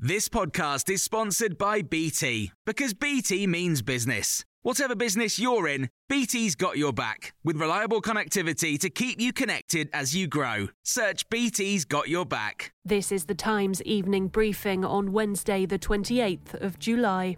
[0.00, 4.44] This podcast is sponsored by BT because BT means business.
[4.62, 9.90] Whatever business you're in, BT's got your back with reliable connectivity to keep you connected
[9.92, 10.68] as you grow.
[10.84, 12.72] Search BT's got your back.
[12.84, 17.36] This is the Times evening briefing on Wednesday, the 28th of July.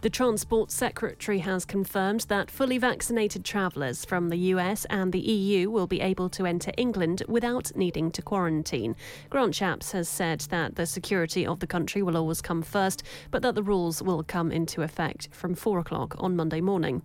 [0.00, 5.70] The Transport Secretary has confirmed that fully vaccinated travellers from the US and the EU
[5.70, 8.94] will be able to enter England without needing to quarantine.
[9.28, 13.02] Grant Shapps has said that the security of the country will always come first,
[13.32, 17.02] but that the rules will come into effect from 4 o'clock on Monday morning.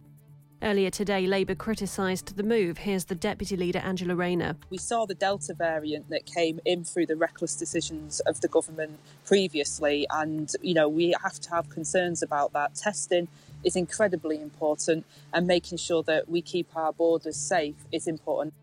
[0.64, 2.78] Earlier today, Labour criticised the move.
[2.78, 4.56] Here's the Deputy Leader, Angela Rayner.
[4.70, 8.98] We saw the Delta variant that came in through the reckless decisions of the government
[9.26, 12.76] previously, and you know we have to have concerns about that.
[12.76, 13.28] Testing
[13.66, 18.54] is incredibly important, and making sure that we keep our borders safe is important.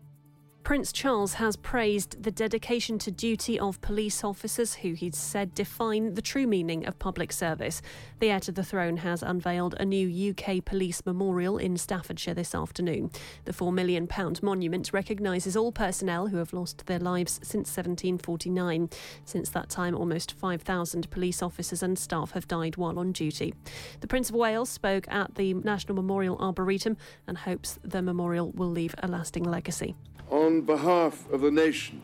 [0.63, 6.13] Prince Charles has praised the dedication to duty of police officers who he's said define
[6.13, 7.81] the true meaning of public service.
[8.19, 12.53] The heir to the throne has unveiled a new UK police memorial in Staffordshire this
[12.53, 13.09] afternoon.
[13.45, 14.07] The £4 million
[14.43, 18.89] monument recognises all personnel who have lost their lives since 1749.
[19.25, 23.55] Since that time, almost 5,000 police officers and staff have died while on duty.
[23.99, 28.69] The Prince of Wales spoke at the National Memorial Arboretum and hopes the memorial will
[28.69, 29.95] leave a lasting legacy.
[30.31, 32.03] On behalf of the nation,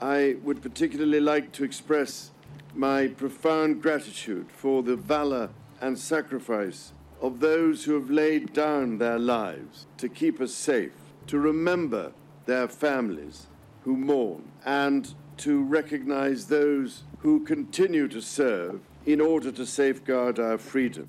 [0.00, 2.30] I would particularly like to express
[2.76, 5.50] my profound gratitude for the valour
[5.80, 10.92] and sacrifice of those who have laid down their lives to keep us safe,
[11.26, 12.12] to remember
[12.44, 13.48] their families
[13.82, 20.56] who mourn, and to recognise those who continue to serve in order to safeguard our
[20.56, 21.08] freedom.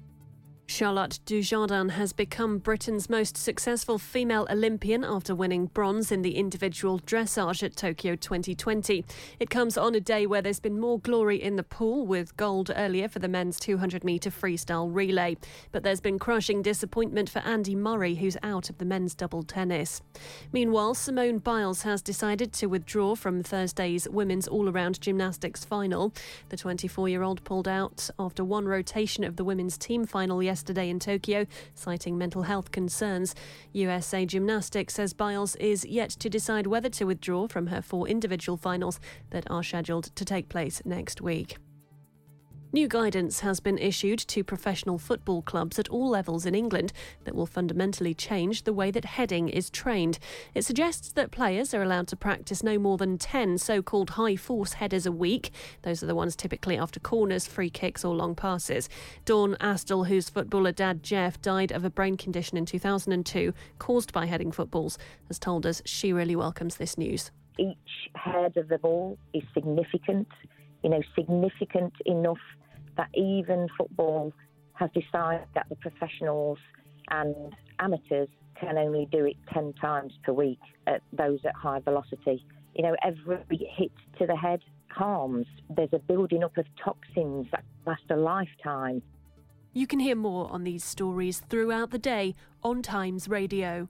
[0.70, 7.00] Charlotte Dujardin has become Britain's most successful female Olympian after winning bronze in the individual
[7.00, 9.06] dressage at Tokyo 2020.
[9.40, 12.70] It comes on a day where there's been more glory in the pool, with gold
[12.76, 15.38] earlier for the men's 200 metre freestyle relay.
[15.72, 20.02] But there's been crushing disappointment for Andy Murray, who's out of the men's double tennis.
[20.52, 26.14] Meanwhile, Simone Biles has decided to withdraw from Thursday's women's all around gymnastics final.
[26.50, 30.57] The 24 year old pulled out after one rotation of the women's team final yesterday
[30.58, 31.46] yesterday in Tokyo,
[31.76, 33.36] citing mental health concerns.
[33.74, 38.58] USA Gymnastics says Biles is yet to decide whether to withdraw from her four individual
[38.58, 41.58] finals that are scheduled to take place next week.
[42.74, 46.92] New guidance has been issued to professional football clubs at all levels in England
[47.24, 50.20] that will fundamentally change the way that heading is trained.
[50.54, 54.36] It suggests that players are allowed to practice no more than 10 so called high
[54.36, 55.52] force headers a week.
[55.84, 58.90] Those are the ones typically after corners, free kicks, or long passes.
[59.24, 64.26] Dawn Astle, whose footballer dad Jeff died of a brain condition in 2002 caused by
[64.26, 64.98] heading footballs,
[65.30, 67.32] has told us she really welcomes this news.
[67.58, 67.78] Each
[68.14, 70.28] head of the ball is significant
[70.88, 72.38] you know, significant enough
[72.96, 74.32] that even football
[74.72, 76.58] has decided that the professionals
[77.10, 82.46] and amateurs can only do it 10 times per week at those at high velocity.
[82.74, 85.46] You know, every hit to the head harms.
[85.70, 89.02] There's a building up of toxins that last a lifetime.
[89.74, 92.34] You can hear more on these stories throughout the day
[92.64, 93.90] on Times Radio.